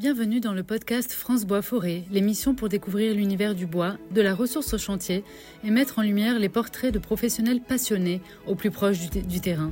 [0.00, 4.34] Bienvenue dans le podcast France Bois Forêt, l'émission pour découvrir l'univers du bois, de la
[4.34, 5.24] ressource au chantier
[5.62, 9.70] et mettre en lumière les portraits de professionnels passionnés au plus proche du, du terrain.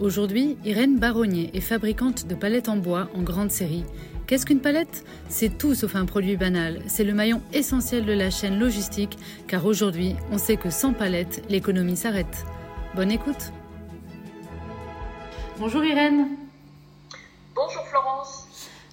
[0.00, 3.84] Aujourd'hui, Irène Baronnier est fabricante de palettes en bois en grande série.
[4.26, 5.04] Qu'est-ce qu'une palette?
[5.28, 6.82] C'est tout sauf un produit banal.
[6.88, 9.16] C'est le maillon essentiel de la chaîne logistique,
[9.46, 12.46] car aujourd'hui, on sait que sans palette, l'économie s'arrête.
[12.96, 13.52] Bonne écoute.
[15.60, 16.30] Bonjour Irène.
[17.54, 18.51] Bonjour Florence.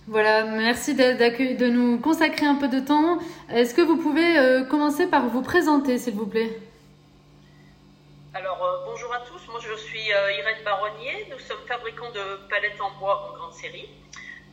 [0.10, 3.20] Voilà, merci de, nous consacrer un peu de temps.
[3.48, 6.60] Est-ce que vous pouvez euh, commencer par vous présenter, s'il vous plaît?
[8.34, 9.40] Alors, euh, bonjour à tous.
[9.52, 11.28] Moi, je suis euh, Irène Baronnier.
[11.30, 13.88] Nous sommes fabricants de palettes en bois en grande série.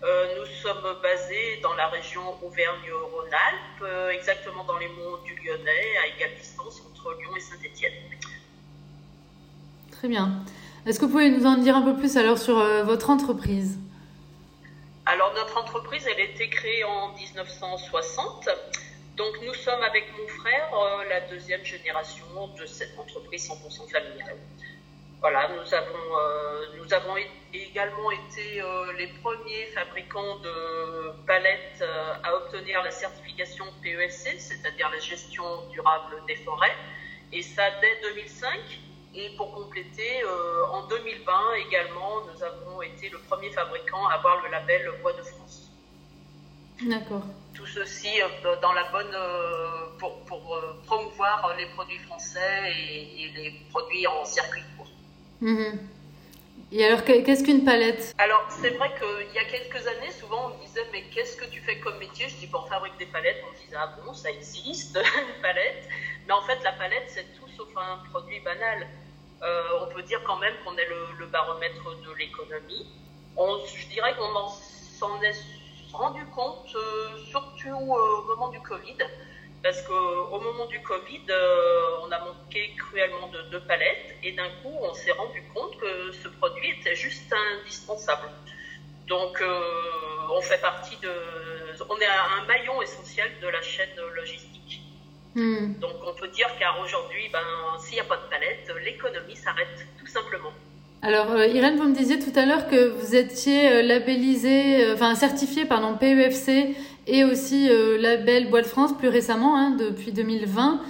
[0.02, 6.36] Nous sommes basés dans la région Auvergne-Rhône-Alpes, exactement dans les monts du Lyonnais, à égale
[6.38, 7.94] distance entre Lyon et Saint-Étienne.
[9.90, 10.44] Très bien.
[10.84, 13.78] Est-ce que vous pouvez nous en dire un peu plus alors sur votre entreprise?
[15.16, 18.50] Alors notre entreprise, elle a été créée en 1960.
[19.16, 20.68] Donc nous sommes avec mon frère
[21.08, 24.36] la deuxième génération de cette entreprise 100% familiale.
[25.22, 32.82] Voilà, nous avons, euh, également été euh, les premiers fabricants de palettes euh, à obtenir
[32.82, 36.76] la certification PESC, c'est-à-dire la gestion durable des forêts,
[37.32, 38.60] et ça dès 2005.
[39.18, 40.22] Et pour compléter,
[40.70, 41.32] en 2020
[41.66, 45.70] également, nous avons été le premier fabricant à avoir le label Bois de France.
[46.82, 47.22] D'accord.
[47.54, 48.10] Tout ceci
[48.60, 49.16] dans la bonne
[49.98, 54.90] pour, pour promouvoir les produits français et, et les produits en circuit court.
[55.40, 55.78] Mhm.
[56.72, 58.12] Et alors, qu'est-ce qu'une palette?
[58.18, 61.44] Alors, c'est vrai qu'il y a quelques années, souvent on me disait Mais qu'est-ce que
[61.44, 62.28] tu fais comme métier?
[62.28, 63.42] Je dis bon, On fabrique des palettes.
[63.46, 64.96] On me disait Ah bon, ça existe,
[65.36, 65.88] une palette?
[66.26, 68.88] Mais en fait, la palette, c'est tout sauf un produit banal.
[69.42, 70.86] Euh, on peut dire quand même qu'on est
[71.18, 72.86] le, baromètre de l'économie.
[73.36, 75.36] Je dirais qu'on s'en est
[75.92, 78.96] rendu compte, euh, surtout euh, au moment du Covid
[79.62, 81.24] parce qu'au moment du Covid,
[82.02, 86.12] on a manqué cruellement de, de palettes et d'un coup, on s'est rendu compte que
[86.12, 88.30] ce produit était juste indispensable.
[89.08, 89.42] Donc,
[90.30, 91.10] on fait partie de,
[91.88, 94.85] on est un maillon essentiel de la chaîne logistique.
[95.36, 95.74] Hmm.
[95.78, 97.38] Donc, on peut dire qu'aujourd'hui, ben,
[97.78, 100.50] s'il n'y a pas de palette, l'économie s'arrête tout simplement.
[101.02, 104.94] Alors, euh, Irène, vous me disiez tout à l'heure que vous étiez euh, labellisé, euh,
[104.94, 106.74] enfin certifié, pardon, PEFC
[107.06, 107.68] et aussi
[108.00, 110.80] label Bois de France plus récemment, hein, depuis 2020.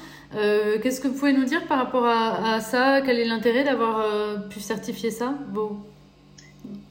[0.82, 3.02] Qu'est-ce que vous pouvez nous dire par rapport à, à ça?
[3.02, 4.02] Quel est l'intérêt d'avoir
[4.48, 5.76] pu certifier ça bon.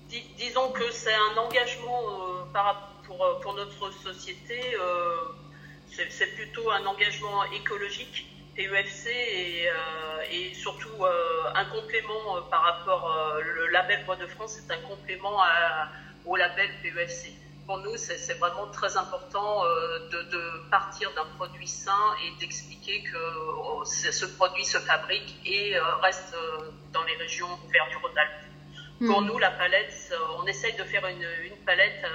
[0.09, 2.01] Dis, Disons que c'est un engagement
[2.53, 4.59] par, pour, pour, notre société,
[6.45, 9.73] plutôt un engagement écologique PEFC et, euh,
[10.31, 14.81] et surtout euh, un complément euh, par rapport le label Bois de France c'est un
[14.81, 15.89] complément à,
[16.25, 17.33] au label PEFC.
[17.65, 23.17] Pour nous, c'est vraiment très important de, de partir d'un produit sain et d'expliquer que
[23.57, 26.35] oh, ce produit se fabrique et reste
[26.93, 28.45] dans les régions Auvergne-Rhône-Alpes.
[28.99, 29.07] Mmh.
[29.07, 32.05] Pour nous, la palette, on essaye de faire une, une palette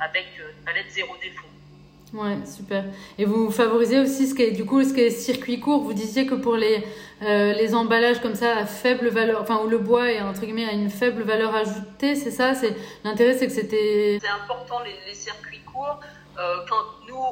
[0.00, 1.46] avec une palette zéro défaut.
[2.12, 2.84] Ouais, super.
[3.18, 5.82] Et vous favorisez aussi ce qui est, du coup, ce qui est circuit court.
[5.82, 6.84] Vous disiez que pour les,
[7.22, 10.68] euh, les emballages comme ça à faible valeur, enfin, où le bois est, entre guillemets,
[10.68, 12.54] à une faible valeur ajoutée, c'est ça?
[12.54, 14.18] C'est, l'intérêt, c'est que c'était...
[14.20, 16.00] C'est important, les, circuits courts.
[16.38, 17.24] Euh, quand nous,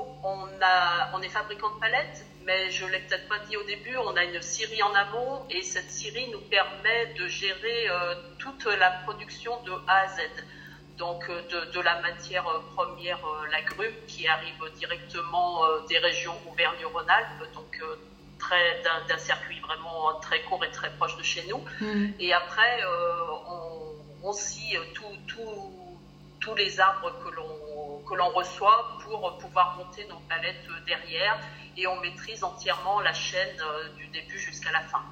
[1.12, 4.24] on est fabricant de palettes, mais je l'ai peut-être pas dit au début, on a
[4.24, 9.52] une scierie en amont et cette scierie nous permet de gérer euh, toute la production
[9.64, 10.20] de A à Z
[11.00, 15.98] donc euh, de, de, la matière euh, première, euh, la grume, qui arrive directement des
[15.98, 17.82] régions Auvergne-Rhône-Alpes, donc
[19.08, 21.62] d'un circuit vraiment très court et très proche de chez nous.
[21.80, 22.12] Mmh.
[22.20, 22.82] Et après,
[23.48, 24.76] on, on scie
[26.40, 31.38] tous les arbres que l'on que l'on reçoit pour pouvoir monter nos palettes derrière
[31.76, 33.62] et on maîtrise entièrement la chaîne
[33.96, 35.02] du début jusqu'à la fin.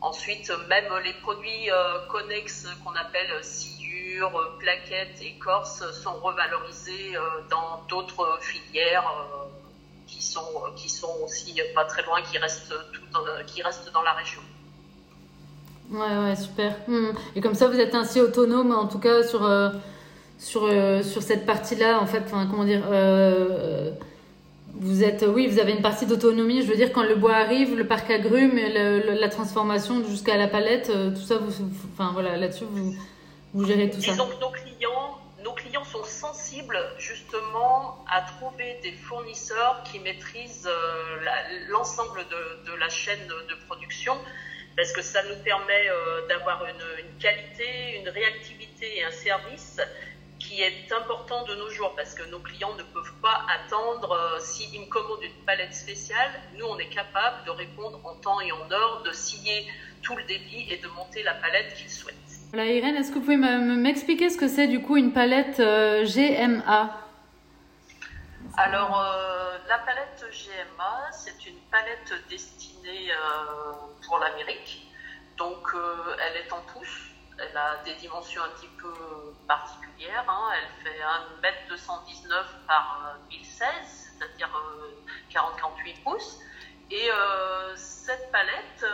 [0.00, 1.68] Ensuite, même les produits
[2.08, 3.81] connexes qu'on appelle scie
[4.20, 7.20] euh, plaquettes, écorces sont revalorisées euh,
[7.50, 9.48] dans d'autres filières euh,
[10.06, 10.40] qui sont,
[11.24, 12.74] aussi pas très loin, qui restent,
[13.12, 14.40] dans, qui restent dans la région.
[15.90, 16.76] Ouais, ouais, super.
[16.88, 17.12] Hmm.
[17.34, 19.40] Et comme ça, vous êtes ainsi autonome, en tout cas, sur,
[20.38, 22.82] cette partie-là, en fait, comment dire,
[24.74, 27.76] vous êtes, oui, vous avez une partie d'autonomie, je veux dire, quand le bois arrive,
[27.76, 31.52] le parc agrume, la transformation jusqu'à la palette, tout ça, vous,
[31.92, 32.94] enfin, voilà, là-dessus, vous,
[33.54, 33.98] vous gérez tout
[34.40, 41.16] nos clients, nos clients sont sensibles justement à trouver des fournisseurs qui maîtrisent euh,
[41.68, 44.16] l'ensemble de, de, la chaîne de production
[44.76, 49.80] parce que ça nous permet euh, d'avoir une, une, qualité, une réactivité et un service
[50.38, 54.38] qui est important de nos jours parce que nos clients ne peuvent pas attendre.
[54.40, 58.50] S'ils me commandent une palette spéciale, nous, on est capable de répondre en temps et
[58.50, 59.66] en heure, de scier
[60.02, 62.41] tout le débit et de monter la palette qu'ils souhaitent.
[62.52, 67.02] Voilà, Irène, est-ce que vous pouvez m'expliquer ce que c'est du coup une palette GMA
[68.58, 73.72] alors, euh, la palette GMA, c'est une palette destinée euh,
[74.06, 74.92] pour l'Amérique.
[75.38, 77.08] Donc, euh, elle est en pouces.
[77.38, 78.92] Elle a des dimensions un petit peu
[79.48, 80.26] particulières.
[80.28, 80.50] Hein.
[80.54, 81.00] Elle fait
[81.40, 83.66] 1m219 par 1016,
[84.18, 84.50] c'est-à-dire
[85.30, 86.38] 40-48 pouces.
[86.90, 87.08] Et
[87.74, 88.84] cette palette,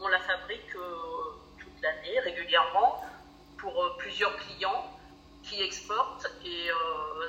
[0.00, 0.76] on, la fabrique
[1.82, 3.02] l'année, régulièrement,
[3.58, 4.90] pour plusieurs clients
[5.42, 6.26] qui exportent.
[6.44, 6.74] Et euh,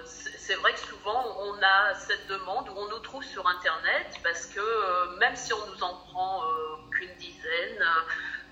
[0.06, 4.46] c'est vrai que souvent, on a cette demande où on nous trouve sur Internet parce
[4.48, 7.86] que euh, même si on nous en prend euh, qu'une dizaine,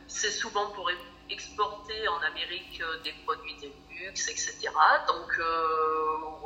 [0.07, 0.89] c'est souvent pour
[1.29, 3.69] exporter en Amérique des produits de
[3.99, 4.69] luxe, etc.
[5.07, 5.39] Donc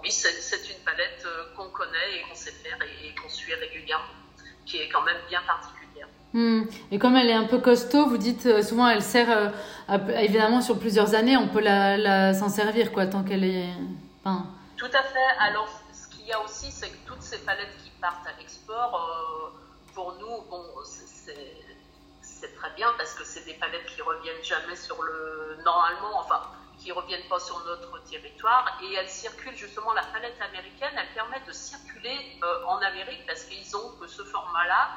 [0.02, 4.06] oui, c'est une palette qu'on connaît et qu'on sait faire et qu'on suit régulièrement,
[4.66, 5.83] qui est quand même bien particulière.
[6.34, 6.64] Hmm.
[6.90, 9.50] Et comme elle est un peu costaud, vous dites euh, souvent elle sert euh,
[10.18, 13.70] évidemment sur plusieurs années, on peut la, s'en servir quoi tant qu'elle est.
[14.76, 15.38] Tout à fait.
[15.40, 18.96] Alors ce qu'il y a aussi, c'est que toutes ces palettes qui partent à l'export,
[18.96, 24.76] euh, pour nous, bon, c'est très bien parce que c'est des palettes qui reviennent jamais
[24.76, 26.42] sur le normalement, enfin
[26.80, 31.40] qui reviennent pas sur notre territoire et elles circulent justement la palette américaine, elle permet
[31.48, 32.18] de circuler
[32.68, 34.90] en Amérique parce qu'ils ont que ce format-là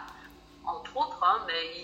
[0.66, 1.74] entre autres, hein, mais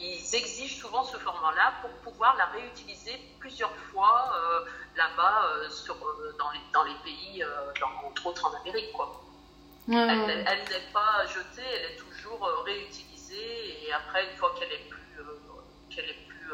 [0.00, 4.60] ils, exigent souvent ce format-là pour pouvoir la réutiliser plusieurs fois euh,
[4.96, 7.44] là-bas euh, euh, dans, les, dans, les, pays,
[8.04, 8.92] entre autres en Amérique.
[8.92, 9.20] Quoi.
[9.88, 15.24] Elle, n'est pas jetée, elle est toujours réutilisée et après, une fois qu'elle est plus,
[15.90, 16.50] qu'elle est plus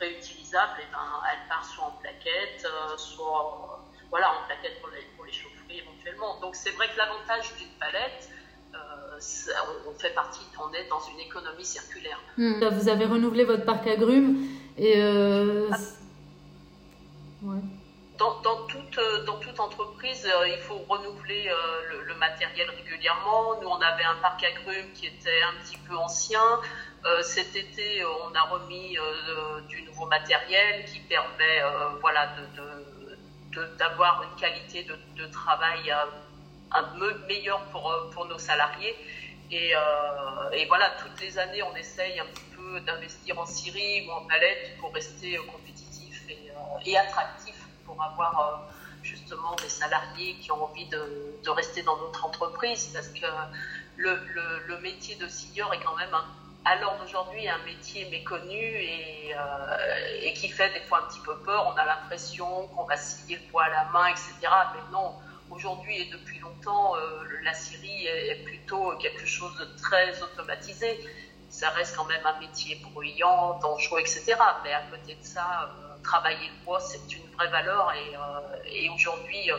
[0.00, 2.66] réutilisable, et eh ben, elle part soit en plaquette,
[2.96, 6.40] soit voilà, en plaquette pour les, pour les chaufferie éventuellement.
[6.40, 8.30] Donc c'est vrai que l'avantage d'une palette,
[9.88, 12.18] on fait partie, on est dans une économie circulaire.
[12.36, 12.64] Hmm.
[12.64, 14.46] Vous avez renouvelé votre parc agrumes
[14.78, 15.76] et euh, ah.
[18.18, 21.50] dans, toute, euh, dans toute entreprise, euh, il faut renouveler
[22.06, 23.60] le, matériel régulièrement.
[23.60, 26.60] Nous, on avait un parc agrumes qui était un petit peu ancien.
[27.22, 28.96] cet été, on a remis
[29.68, 31.62] du nouveau matériel qui permet
[32.00, 32.32] voilà,
[33.76, 35.92] d'avoir de, une qualité de, travail
[36.74, 38.96] un meilleur pour, pour nos salariés.
[39.52, 44.12] Euh, et, voilà, toutes les années, on essaye un petit peu d'investir en Syrie ou
[44.12, 46.32] en palette pour rester euh, compétitif euh,
[46.86, 47.54] et, attractif
[47.84, 48.62] pour avoir
[49.02, 53.26] justement des salariés qui ont envie de, rester dans notre entreprise parce que
[53.96, 56.16] le, métier de scieur est quand même
[56.64, 59.34] à l'heure d'aujourd'hui un métier méconnu et,
[60.22, 61.72] et, qui fait des fois un petit peu peur.
[61.74, 64.32] On a l'impression qu'on va scier le poids à la main, etc.
[64.74, 65.14] Mais non,
[65.52, 70.98] aujourd'hui et depuis longtemps, euh, la Syrie est plutôt quelque chose de très automatisé.
[71.48, 74.34] Ça reste quand même un métier bruyant, dangereux, etc.
[74.64, 77.92] Mais à côté de ça, euh, travailler le bois, c'est une vraie valeur.
[77.92, 79.50] Et, euh, aujourd'hui,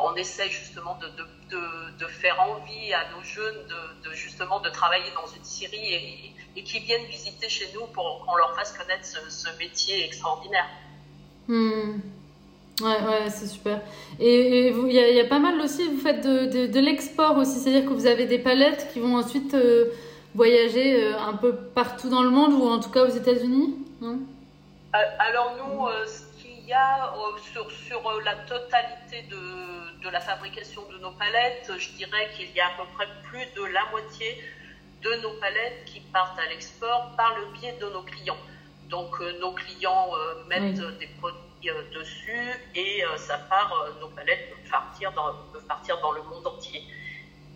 [0.00, 3.66] on essaie justement de, faire envie à nos jeunes
[4.02, 8.24] de, justement de travailler dans une Syrie et, et qui viennent visiter chez nous pour
[8.24, 10.68] qu'on leur fasse connaître ce, métier extraordinaire.
[11.46, 12.00] Hmm.
[12.80, 13.80] Ouais, ouais, c'est super.
[14.20, 17.88] Et il y, y, a pas mal aussi, vous faites de, de, l'export aussi, c'est-à-dire
[17.88, 19.86] que vous avez des palettes qui vont ensuite euh,
[20.34, 24.14] voyager euh, un peu partout dans le monde ou en tout cas aux États-Unis euh,
[24.92, 27.12] Alors nous, ce qu'il y a
[27.52, 32.60] sur, sur la totalité de, de, la fabrication de nos palettes, je dirais qu'il y
[32.60, 34.40] a à peu près plus de la moitié
[35.02, 38.38] de nos palettes qui partent à l'export par le biais de nos clients.
[38.88, 40.10] Donc nos clients
[40.48, 45.34] mettent des produits euh, dessus et euh, ça part, euh, nos palettes peuvent partir, dans,
[45.66, 46.82] partir dans le monde entier.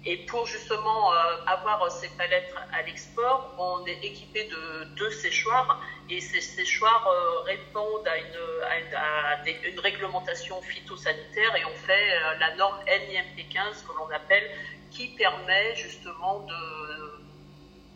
[0.04, 1.12] Et pour justement
[1.46, 5.80] avoir ces palettes à l'export, on est équipé de deux séchoirs
[6.10, 7.08] et ces séchoirs
[7.44, 14.50] répondent à une, une, réglementation phytosanitaire et on fait la norme NIMP15 que l'on appelle
[14.90, 17.22] qui permet justement de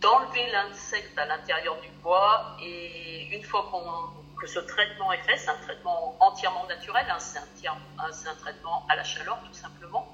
[0.01, 5.37] d'enlever l'insecte à l'intérieur du bois et une fois qu'on que ce traitement est fait,
[5.37, 7.39] c'est un traitement entièrement naturel, hein, c'est
[7.69, 10.07] un, traitement à la chaleur tout simplement.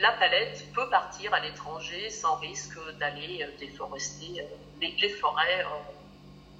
[0.00, 5.92] La palette peut partir à l'étranger sans risque d'aller euh, déforester euh, les, forêts euh,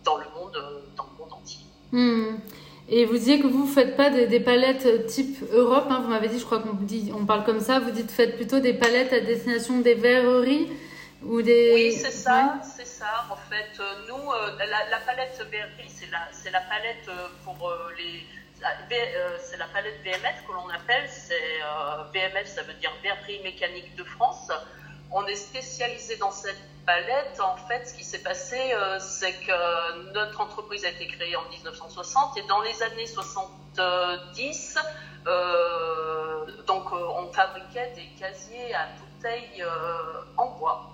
[0.04, 0.62] dans, le monde,
[0.96, 1.64] dans le monde entier.
[1.90, 2.36] Hmm.
[2.88, 6.28] Et vous disiez que vous ne faites pas des, palettes type Europe, hein, vous m'avez
[6.28, 6.76] dit, je crois qu'on
[7.14, 10.68] on parle comme ça, vous dites faites plutôt des palettes à destination des verreries
[11.24, 11.72] ou des...
[11.74, 13.26] Oui, c'est ça, c'est ça.
[13.30, 18.26] En fait, nous, la, palette verrerie, c'est la, la, palette euh, pour euh, les,
[19.40, 21.08] c'est la palette VMF que l'on appelle.
[21.08, 21.60] C'est
[22.12, 24.50] VMF, ça veut dire Verrerie Mécanique de France.
[25.10, 27.40] On est spécialisé dans cette palette.
[27.40, 32.38] En fait, ce qui s'est passé, c'est que notre entreprise a été créée en 1960
[32.38, 34.78] et dans les années 70,
[36.66, 39.64] donc on fabriquait des casiers à bouteilles
[40.36, 40.91] en bois.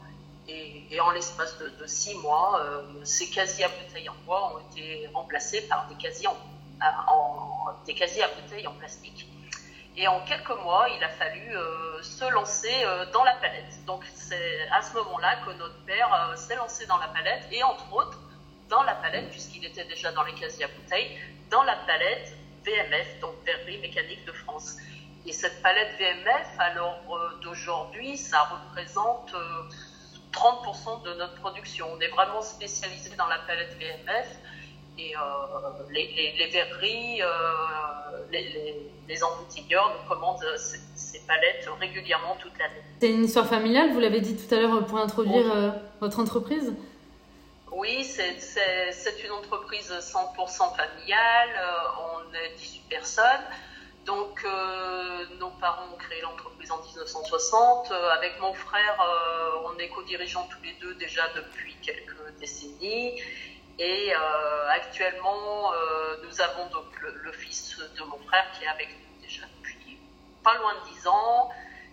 [0.49, 5.07] Et, en l'espace de, six mois, euh, ces casiers à bouteilles en bois ont été
[5.13, 9.29] remplacés par des casiers, en, des casiers à bouteilles en plastique.
[9.97, 13.85] Et en quelques mois, il a fallu euh, se lancer euh, dans la palette.
[13.85, 17.93] Donc c'est à ce moment-là que notre père s'est lancé dans la palette et entre
[17.93, 18.19] autres
[18.71, 21.19] dans la palette, puisqu'il était déjà dans les casiers à bouteilles,
[21.51, 24.77] dans la palette VMF, donc Verrerie Mécanique de France.
[25.27, 27.01] Et cette palette VMF, alors
[27.43, 29.35] d'aujourd'hui, ça représente
[30.33, 31.87] 30% de notre production.
[31.93, 34.29] On est vraiment spécialisé dans la palette VMF
[34.99, 35.21] et euh,
[35.91, 37.29] les, verreries, euh,
[38.33, 38.43] les,
[39.09, 42.83] les, nous commandent ces, palettes régulièrement toute l'année.
[43.01, 45.71] C'est une histoire familiale, vous l'avez dit tout à l'heure pour introduire euh,
[46.01, 46.73] votre entreprise?
[47.71, 51.51] Oui, c'est une entreprise 100% familiale,
[52.01, 53.25] on est 18 personnes.
[54.09, 57.91] Donc, euh, nos parents ont créé l'entreprise en 1960.
[57.91, 63.21] Euh, avec mon frère, euh, on est co-dirigeants tous les deux déjà depuis quelques décennies.
[63.79, 64.13] Et
[64.71, 65.71] actuellement,
[66.25, 69.99] nous avons donc le, fils de mon frère qui est avec nous déjà depuis
[70.43, 71.51] pas loin de 10 ans,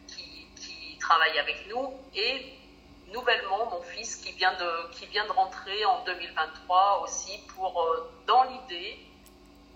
[0.07, 1.93] qui, qui travaille avec nous.
[2.15, 2.57] Et
[3.13, 7.86] nouvellement, mon fils qui vient de, qui vient de rentrer en 2023 aussi pour,
[8.25, 8.98] dans l'idée,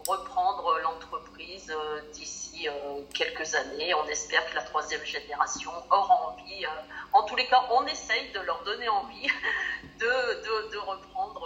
[0.08, 3.94] reprendre l'entreprise euh, d'ici euh, quelques années.
[3.94, 6.70] On espère que la troisième génération aura envie, euh,
[7.13, 9.27] en tous les cas, on essaye de leur donner envie
[10.00, 11.46] de, de, reprendre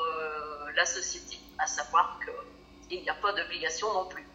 [0.76, 2.20] la société, à savoir
[2.88, 4.26] qu'il n'y a pas d'obligation non plus.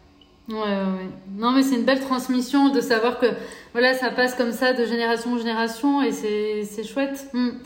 [0.49, 3.27] Ouais, ouais, Non, mais c'est une belle transmission de savoir que
[3.73, 7.29] voilà, ça passe comme ça de génération en génération et c'est chouette.
[7.33, 7.59] Hmm.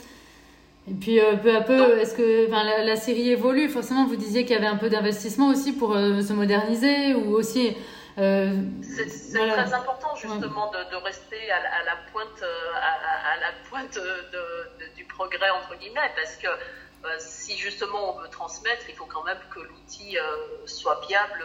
[0.90, 4.44] Et puis euh, peu à peu, est-ce que la, la, série évolue Forcément, vous disiez
[4.44, 7.78] qu'il y avait un peu d'investissement aussi pour euh, se moderniser ou aussi.
[8.18, 12.44] Euh, c'est très important justement de, de, rester à, à, la pointe,
[12.76, 16.48] à, à la pointe de, du progrès entre guillemets, parce que
[17.20, 20.18] si justement on veut transmettre, il faut quand même que l'outil
[20.66, 21.44] soit viable,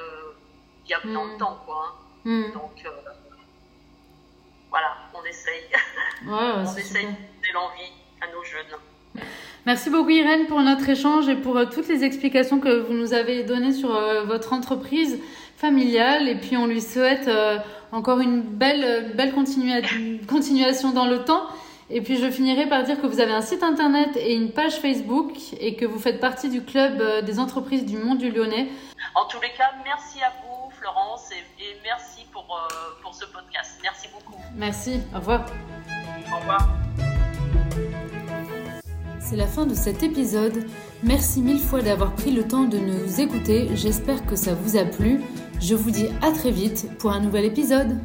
[0.84, 1.38] viable dans le mm.
[1.38, 1.96] temps, quoi.
[2.26, 2.28] Hein.
[2.28, 2.52] Mm.
[2.52, 2.84] Donc
[4.68, 5.64] voilà, on essaye,
[6.26, 8.76] ouais, on essaye de l'envie à nos jeunes.
[9.68, 13.12] Merci beaucoup Irène pour notre échange et pour euh, toutes les explications que vous nous
[13.12, 15.18] avez données sur euh, votre entreprise
[15.58, 16.26] familiale.
[16.26, 17.58] Et puis on lui souhaite euh,
[17.92, 21.42] encore une belle, belle continuation dans le temps.
[21.90, 24.76] Et puis je finirai par dire que vous avez un site internet et une page
[24.76, 28.68] Facebook et que vous faites partie du club des entreprises du monde du Lyonnais.
[29.14, 32.46] En tous les cas, merci à vous Florence et, et merci pour,
[33.02, 33.78] pour ce podcast.
[33.82, 34.40] Merci beaucoup.
[34.54, 35.44] Merci, au revoir.
[36.32, 37.07] Au revoir.
[39.20, 40.64] C'est la fin de cet épisode.
[41.02, 43.68] Merci mille fois d'avoir pris le temps de nous écouter.
[43.74, 45.20] J'espère que ça vous a plu.
[45.60, 47.98] Je vous dis à très vite pour un nouvel épisode.